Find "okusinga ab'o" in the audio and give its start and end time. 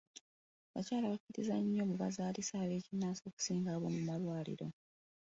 3.29-3.87